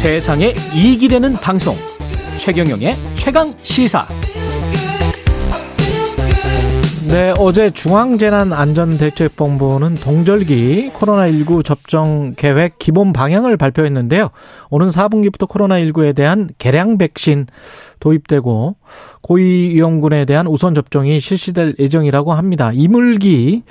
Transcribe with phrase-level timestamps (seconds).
[0.00, 1.76] 세상에 이익이 되는 방송
[2.38, 4.08] 최경영의 최강 시사
[7.10, 14.30] 네, 어제 중앙재난안전대책본부는 동절기 코로나19 접종 계획 기본 방향을 발표했는데요.
[14.70, 17.48] 오는 4분기부터 코로나19에 대한 개량 백신
[17.98, 18.76] 도입되고
[19.20, 22.70] 고위험군에 대한 우선 접종이 실시될 예정이라고 합니다.
[22.72, 23.64] 이물기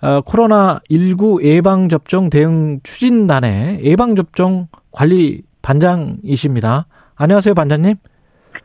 [0.00, 6.86] 어, 코로나19 예방접종 대응 추진단의 예방접종 관리 반장이십니다.
[7.16, 7.96] 안녕하세요, 반장님.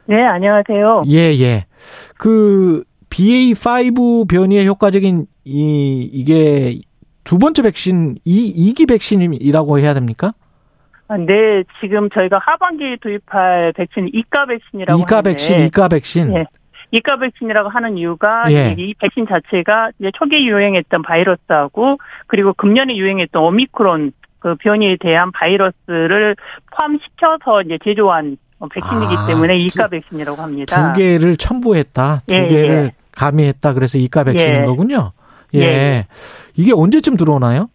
[0.06, 1.04] 네, 안녕하세요.
[1.08, 1.66] 예, 예.
[2.18, 6.82] 그 BA5 변이의 효과적인 이 이게
[7.24, 10.34] 두 번째 백신 이 2기 백신이라고 해야 됩니까?
[11.08, 16.36] 아, 네, 지금 저희가 하반기에 도입할 백신 이가 백신이라고 이가 하는데, 백신, 이가 백신.
[16.36, 16.46] 예.
[16.92, 18.76] 이가 백신이라고 하는 이유가 예.
[18.78, 26.36] 이 백신 자체가 이제 초기에 유행했던 바이러스하고 그리고 금년에 유행했던 오미크론 그 변이에 대한 바이러스를
[26.72, 28.38] 포함시켜서 이제 제조한
[28.74, 30.94] 백신이기 아, 때문에 두- 이가 백신이라고 합니다.
[30.94, 32.22] 두 개를 첨부했다.
[32.28, 32.92] 두 예, 개를 예.
[33.12, 33.74] 가미했다.
[33.74, 34.66] 그래서 이가 백신인 예.
[34.66, 35.12] 거군요.
[35.56, 35.60] 예.
[35.60, 36.08] 예.
[36.56, 37.70] 이게 언제쯤 들어오나요?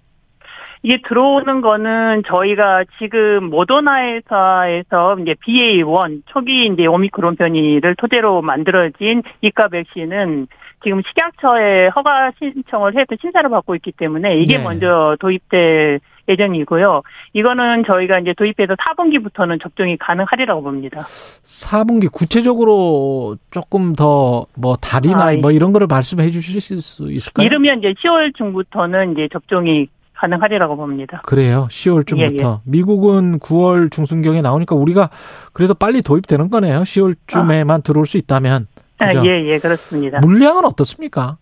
[0.82, 9.68] 이게 들어오는 거는 저희가 지금 모더나에서 이제 BA1 초기 이제 오미크론 변이를 토대로 만들어진 이가
[9.68, 10.46] 백신은
[10.82, 14.62] 지금 식약처에 허가 신청을 해서 심사를 받고 있기 때문에 이게 네.
[14.62, 17.02] 먼저 도입될 예정이고요.
[17.34, 21.02] 이거는 저희가 이제 도입해서 4분기부터는 접종이 가능하리라고 봅니다.
[21.02, 27.46] 4분기 구체적으로 조금 더 뭐 달이나 아, 뭐 이런 거를 말씀해 주실 수 있을까요?
[27.46, 31.20] 이르면 이제 10월 중부터는 이제 접종이 가능하리라고 봅니다.
[31.24, 31.66] 그래요.
[31.70, 32.54] 10월쯤부터.
[32.56, 35.10] 예, 미국은 9월 중순경에 나오니까 우리가
[35.52, 36.80] 그래도 빨리 도입되는 거네요.
[36.82, 38.66] 10월쯤에만 들어올 수 있다면.
[38.98, 39.26] 아, 그죠?
[39.26, 40.20] 예, 예, 그렇습니다.
[40.20, 41.36] 물량은 어떻습니까?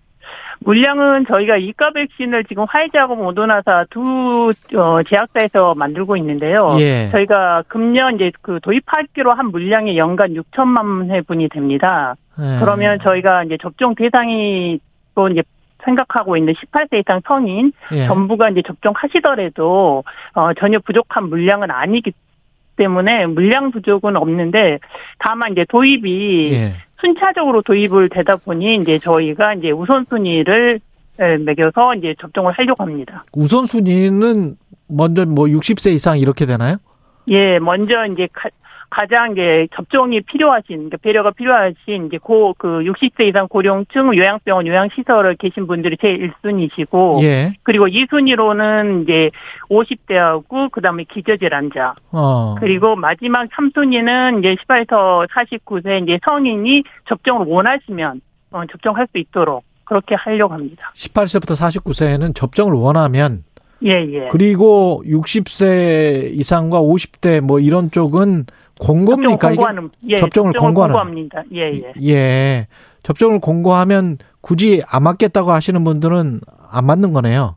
[0.64, 6.76] 물량은 저희가 이가 백신을 지금 화이자하고 모더나사 두 어, 제약사에서 만들고 있는데요.
[6.78, 7.08] 예.
[7.10, 12.14] 저희가 금년 이제 그 도입하기로 한 물량이 연간 6천만 회분이 됩니다.
[12.38, 12.60] 예.
[12.60, 14.80] 그러면 저희가 이제 접종 대상이
[15.14, 15.42] 또 이제
[15.84, 18.06] 생각하고 있는 18세 이상 성인 예.
[18.06, 20.04] 전부가 이제 접종하시더라도
[20.34, 22.12] 어, 전혀 부족한 물량은 아니기
[22.82, 24.80] 때문에 물량 부족은 없는데
[25.18, 26.74] 다만 이제 도입이 예.
[27.00, 30.80] 순차적으로 도입을 되다 보니 이제 저희가 이제 우선순위를
[31.20, 33.22] 에, 매겨서 이제 접종을 하려고 합니다.
[33.34, 34.56] 우선순위는
[34.88, 36.76] 먼저 뭐 60세 이상 이렇게 되나요?
[37.28, 38.28] 예, 먼저 이제
[38.92, 44.66] 가, 가장 이제 접종이 필요하신, 그러니까 배려가 필요하신 이제 고, 그 60세 이상 고령층 요양병원
[44.66, 47.54] 요양시설에 계신 분들이 제일 1순위시고, 예.
[47.62, 49.30] 그리고 2순위로는 이제
[49.68, 52.54] 50대하고 그 다음에 기저질 환자, 어.
[52.60, 58.20] 그리고 마지막 3순위는 이제 18에서 49세 이제 성인이 접종을 원하시면
[58.52, 60.92] 어, 접종할 수 있도록 그렇게 하려고 합니다.
[60.94, 63.44] 18세부터 49세는 접종을 원하면
[63.84, 64.28] 예, 예.
[64.30, 68.46] 그리고 60세 이상과 50대 뭐 이런 쪽은
[68.80, 69.30] 공고입니까?
[69.30, 69.56] 접종 이게?
[69.56, 70.74] 공고하는, 예, 접종을 접종을.
[70.74, 71.42] 공고합니다.
[71.54, 71.92] 예, 예.
[72.02, 72.66] 예.
[73.02, 76.40] 접종을 공고하면 굳이 안 맞겠다고 하시는 분들은
[76.70, 77.56] 안 맞는 거네요.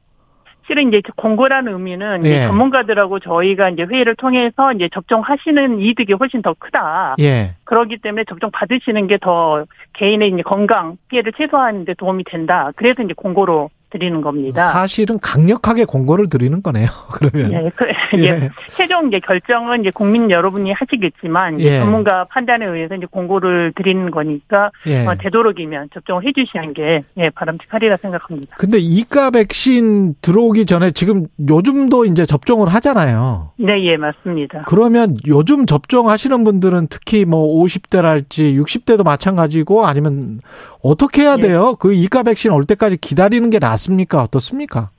[0.67, 2.47] 실은 이제 공고라는 의미는 이제 예.
[2.47, 7.15] 전문가들하고 저희가 이제 회의를 통해서 이제 접종하시는 이득이 훨씬 더 크다.
[7.19, 7.53] 예.
[7.65, 12.71] 그렇기 때문에 접종 받으시는 게 더 개인의 이제 건강 피해를 최소화하는 데 도움이 된다.
[12.75, 14.69] 그래서 이제 공고로 드리는 겁니다.
[14.69, 16.87] 사실은 강력하게 공고를 드리는 거네요.
[17.13, 17.53] 그러면.
[17.53, 17.85] 예, 그,
[18.17, 18.23] 예.
[18.23, 18.49] 예.
[18.71, 21.79] 최종 이제 결정은 이제 국민 여러분이 하시겠지만 예.
[21.79, 25.05] 전문가 판단에 의해서 이제 공고를 드리는 거니까 예.
[25.05, 28.57] 어, 되도록이면 접종을 해주시는 게 예, 바람직하리라 생각합니다.
[28.57, 33.51] 근데 이가 백신 들어오기 전에 지금 요즘도 이제 접종을 하잖아요.
[33.57, 34.63] 네, 예, 맞습니다.
[34.67, 40.41] 그러면 요즘 접종하시는 분들은 특히 뭐 50대랄지 60대도 마찬가지고 아니면
[40.85, 41.41] 어떻게 해야 예.
[41.41, 41.75] 돼요?
[41.79, 44.21] 그 이가 백신 올 때까지 기다리는 게 낫습니까?
[44.21, 44.91] 어떻습니까?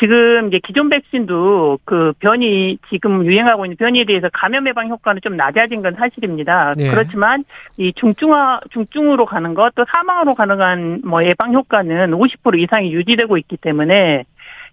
[0.00, 5.36] 지금 이제 기존 백신도 그 변이 지금 유행하고 있는 변이에 대해서 감염 예방 효과는 좀
[5.36, 6.72] 낮아진 건 사실입니다.
[6.80, 6.88] 예.
[6.88, 7.44] 그렇지만
[7.76, 13.58] 이 중증화 중증으로 가는 것 또 사망으로 가능한 뭐 예방 효과는 50% 이상이 유지되고 있기
[13.58, 14.24] 때문에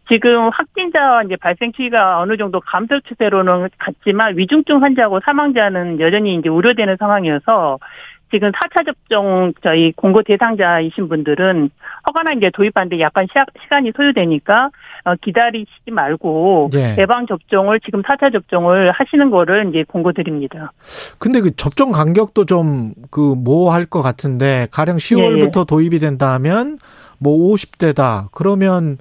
[0.10, 6.50] 지금 확진자 이제 발생 추이가 어느 정도 감소 추세로는 갔지만 위중증 환자하고 사망자는 여전히 이제
[6.50, 7.78] 우려되는 상황이어서
[8.32, 11.70] 지금 4차 접종 저희 공고 대상자이신 분들은
[12.06, 14.70] 허가나 이제 도입하는데 약간 시, 간이 소요되니까
[15.06, 16.96] 어, 기다리시지 말고 예.
[16.98, 20.72] 예방 접종을 지금 4차 접종을 하시는 거를 이제 공고드립니다.
[21.18, 26.78] 근데 그 접종 간격도 좀그뭐할것 같은데 가령 예, 10월부터 도입이 된다면
[27.18, 28.28] 뭐 50대다.
[28.32, 28.98] 그러면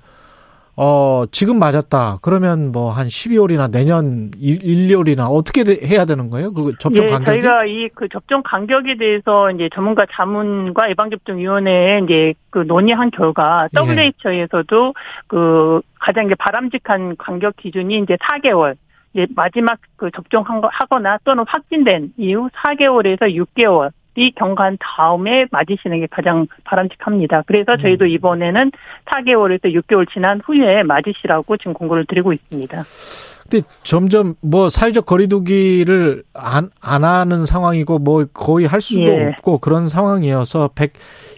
[0.80, 2.18] 어 지금 맞았다.
[2.22, 6.52] 그러면 뭐 한 12월이나 내년 1, 1월이나 어떻게 돼- 해야 되는 거예요?
[6.52, 7.40] 그 접종 예, 간격이?
[7.40, 13.80] 저희가 이 그 접종 간격에 대해서 이제 전문가 자문과 예방접종위원회에 이제 그 논의한 결과 예.
[13.80, 14.94] WHO에서도
[15.26, 18.76] 그 가장 이제 바람직한 간격 기준이 이제 4개월
[19.14, 26.00] 이제 마지막 그 접종한 거 하거나 또는 확진된 이후 4개월에서 6개월 이 경과한 다음에 맞으시는
[26.00, 27.44] 게 가장 바람직합니다.
[27.46, 28.10] 그래서 저희도 음.
[28.10, 28.72] 이번에는
[29.06, 32.82] 4개월에서 6개월 지난 후에 맞으시라고 지금 공고를 드리고 있습니다.
[33.48, 39.28] 근데 점점 뭐 사회적 거리두기를 안, 안 하는 상황이고 뭐 거의 할 수도 예.
[39.28, 40.94] 없고 그런 상황이어서 백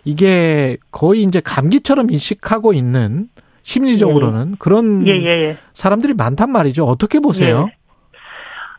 [0.06, 3.28] 이게 거의 이제 감기처럼 인식하고 있는
[3.62, 5.56] 심리적으로는 그런 예, 예, 예.
[5.74, 6.86] 사람들이 많단 말이죠.
[6.86, 7.68] 어떻게 보세요?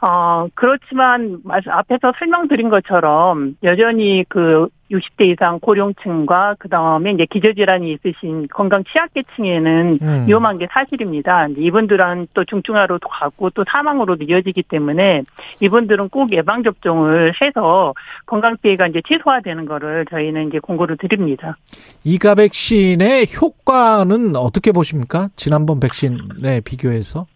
[0.04, 0.06] 예.
[0.08, 7.94] 어, 그렇지만, 말- 앞에서 설명드린 것처럼, 여전히 그 60대 이상 고령층과 그 다음에 이제 기저질환이
[7.94, 10.26] 있으신 건강 취약계층에는 음.
[10.28, 11.48] 위험한 게 사실입니다.
[11.58, 15.24] 이분들은 또 중증화로도 가고 또 사망으로도 이어지기 때문에
[15.62, 17.94] 이분들은 꼭 예방 접종을 해서
[18.26, 21.56] 건강 피해가 이제 최소화되는 거를 저희는 이제 공고를 드립니다.
[22.04, 25.30] 이가 백신의 효과는 어떻게 보십니까?
[25.38, 27.28] 지난번 백신에 비교해서?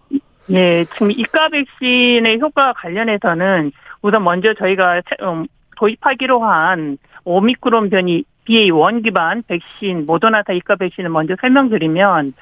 [0.52, 3.72] 예, 지금 이가 백신의 효과 관련해서는
[4.02, 5.48] 우선 먼저 저희가 새- 음,
[5.78, 12.34] 도입하기로 한 오미크론 변이 BA1 기반 백신 모더나타 이가 백신을 먼저 설명드리면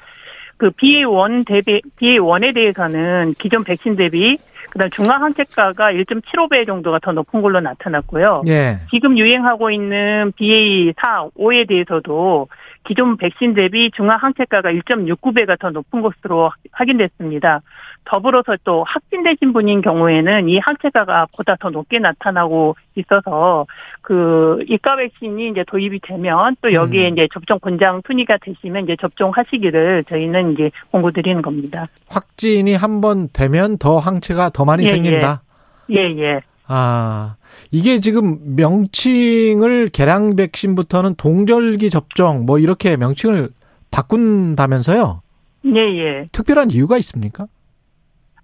[0.58, 4.36] 그 BA1 대비 BA1에 대해서는 기존 백신 대비
[4.70, 8.42] 그다음 중화 항체가가 1.75배 정도가 더 높은 걸로 나타났고요.
[8.48, 8.78] 예.
[8.90, 12.48] 지금 유행하고 있는 BA4, 5에 대해서도
[12.84, 17.60] 기존 백신 대비 중화 항체가가 1.69배가 더 높은 것으로 확인됐습니다.
[18.04, 23.66] 더불어서 또 확진되신 분인 경우에는 이 항체가가 보다 더 높게 나타나고 있어서
[24.02, 27.12] 그 이가 백신이 이제 도입이 되면 또 여기에 음.
[27.14, 31.88] 이제 접종 권장 순위가 되시면 이제 접종하시기를 저희는 이제 공고 드리는 겁니다.
[32.08, 35.42] 확진이 한 번 되면 더 항체가 더 많이 예, 생긴다.
[35.90, 36.40] 예, 예.
[36.66, 37.36] 아,
[37.70, 43.50] 이게 지금 명칭을 개량 백신부터는 동절기 접종 뭐 이렇게 명칭을
[43.90, 45.22] 바꾼다면서요?
[45.66, 46.28] 예, 예.
[46.32, 47.46] 특별한 이유가 있습니까?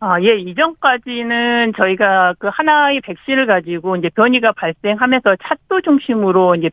[0.03, 6.71] 아, 예, 이전까지는 저희가 그 하나의 백신을 가지고 이제 변이가 발생하면서 차도 중심으로 이제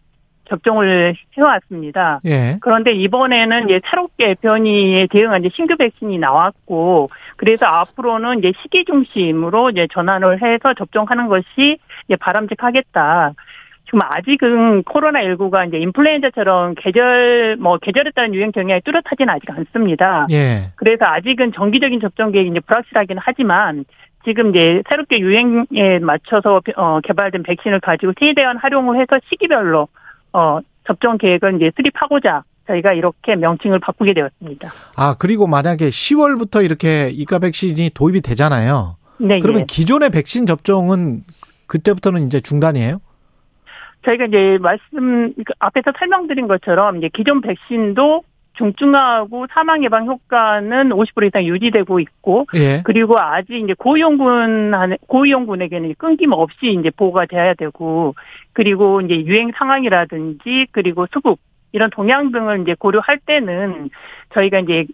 [0.49, 2.21] 접종을 해왔습니다.
[2.25, 2.57] 예.
[2.61, 9.71] 그런데 이번에는 이제 새롭게 변이에 대응한 이제 신규 백신이 나왔고, 그래서 앞으로는 이제 시기 중심으로
[9.71, 11.77] 이제 전환을 해서 접종하는 것이
[12.07, 13.33] 이제 바람직하겠다.
[13.85, 20.27] 지금 아직은 코로나19가 이제 인플루엔자처럼 계절, 뭐, 계절에 따른 유행 경향이 뚜렷하지는 아직 않습니다.
[20.29, 20.71] 예.
[20.75, 23.85] 그래서 아직은 정기적인 접종 계획이 이제 불확실하긴 하지만
[24.25, 29.87] 지금 이제 새롭게 유행에 맞춰서 어, 개발된 백신을 가지고 최대한 활용을 해서 시기별로
[30.33, 34.69] 어, 접종 계획을 이제 수립하고자 저희가 이렇게 명칭을 바꾸게 되었습니다.
[34.97, 38.97] 아, 그리고 만약에 10월부터 이렇게 이가 백신이 도입이 되잖아요.
[39.19, 39.65] 네, 그러면 예.
[39.67, 41.23] 기존의 백신 접종은
[41.67, 42.99] 그때부터는 이제 중단이에요?
[44.05, 48.23] 저희가 이제 말씀 그 앞에서 설명드린 것처럼 이제 기존 백신도
[48.57, 52.81] 중증화하고 사망 예방 효과는 50% 이상 유지되고 있고 예.
[52.83, 54.73] 그리고 아직 이제 고위험군
[55.07, 58.15] 고위험군에게는 끊김없이 이제 보호가 돼야 되고
[58.53, 61.39] 그리고 이제 유행 상황이라든지 그리고 수급
[61.71, 63.89] 이런 동향 등을 이제 고려할 때는
[64.33, 64.85] 저희가 이제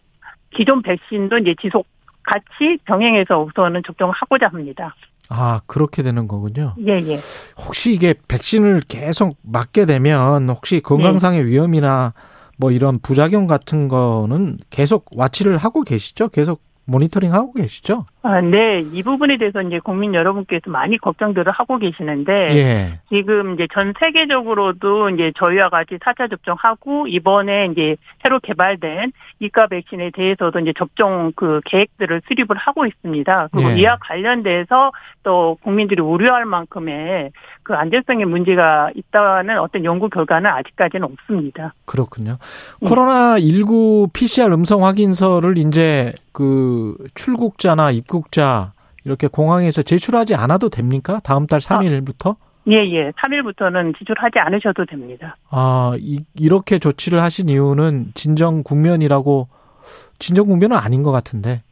[0.51, 1.88] 기존 백신도 이제 지속
[2.24, 4.95] 같이 병행해서 우선은 접종하고자 합니다.
[5.30, 6.75] 아, 그렇게 되는 거군요.
[6.86, 7.18] 예, 예.
[7.66, 12.13] 혹시 이게 백신을 계속 맞게 되면 혹시 건강상의 위험이나
[12.58, 16.30] 뭐 이런 부작용 같은 거는 계속 와치를 하고 계시죠?
[16.30, 18.06] 계속 모니터링 하고 계시죠?
[18.25, 18.80] 아, 네.
[18.80, 22.99] 이 부분에 대해서 이제 국민 여러분께서 많이 걱정들을 하고 계시는데 예.
[23.09, 30.11] 지금 이제 전 세계적으로도 이제 저희와 같이 4차 접종하고 이번에 이제 새로 개발된 이가 백신에
[30.11, 33.49] 대해서도 이제 접종 그 계획들을 수립을 하고 있습니다.
[33.51, 33.81] 그리고 예.
[33.81, 37.31] 이와 관련돼서 또 국민들이 우려할 만큼의
[37.63, 41.73] 그 안전성의 문제가 있다는 어떤 연구 결과는 아직까지는 없습니다.
[41.85, 42.37] 그렇군요.
[42.80, 42.87] 네.
[42.87, 51.20] 코로나 19 PCR 음성 확인서를 이제 그 출국자나 입국 자 이렇게 공항에서 제출하지 않아도 됩니까?
[51.24, 52.36] 다음 달 3일부터?
[52.70, 53.12] 예, 예.
[53.12, 55.36] 3일부터는 지출하지 않으셔도 됩니다.
[55.50, 59.50] 아, 이, 이렇게 조치를 하신 이유는 진정 국면이라고
[60.20, 61.64] 진정 국면은 아닌 것 같은데.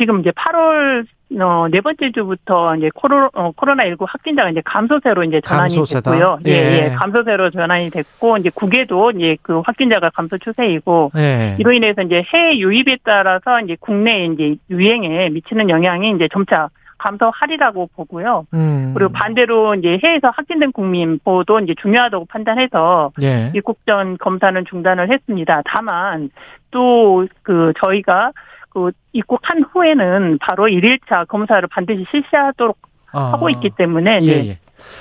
[0.00, 1.04] 지금 이제 8월
[1.42, 6.10] 어, 네 번째 주부터 이제 코로, 어, 코로나19 확진자가 이제 감소세로 이제 전환이 감소세다?
[6.10, 6.38] 됐고요.
[6.46, 6.84] 예, 예.
[6.86, 6.88] 예.
[6.96, 11.56] 감소세로 전환이 됐고, 이제 국외도 이제 그 확진자가 감소 추세이고, 네.
[11.60, 17.90] 이로 인해서 이제 해외 유입에 따라서 이제 국내 이제 유행에 미치는 영향이 이제 점차 감소하리라고
[17.94, 18.46] 보고요.
[18.54, 18.92] 음.
[18.94, 23.52] 그리고 반대로 이제 해외에서 확진된 국민 보호도 이제 중요하다고 판단해서 예.
[23.54, 25.62] 입국 전 검사는 중단을 했습니다.
[25.64, 26.30] 다만
[26.72, 28.32] 또 그 저희가
[28.70, 32.76] 그 입국한 후에는 바로 1일차 검사를 반드시 실시하도록
[33.12, 33.32] 아.
[33.32, 34.48] 하고 있기 때문에 예, 네.
[34.48, 34.58] 예.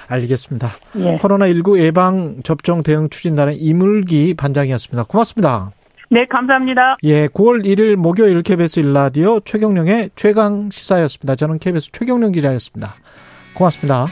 [0.09, 0.69] 알겠습니다.
[0.97, 1.17] 예.
[1.17, 5.03] 코로나19 예방 접종 대응 추진단의 이물기 반장이었습니다.
[5.03, 5.71] 고맙습니다.
[6.11, 6.97] 네, 감사합니다.
[7.03, 11.35] 예, 9월 1일 목요일 KBS 일라디오 최경령의 최강 시사였습니다.
[11.35, 12.95] 저는 KBS 최경령 기자였습니다.
[13.53, 14.07] 고맙습니다.